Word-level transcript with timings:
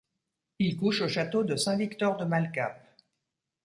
Il 0.57 0.77
couche 0.77 1.01
au 1.01 1.07
château 1.07 1.43
de 1.43 1.55
Saint-Victor-de-Malcap. 1.55 2.95